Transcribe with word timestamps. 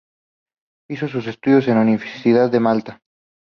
Hizo 0.89 1.07
sus 1.07 1.27
estudios 1.27 1.67
en 1.67 1.75
la 1.75 1.81
Universidad 1.83 2.49
de 2.49 2.59
Malta. 2.59 3.03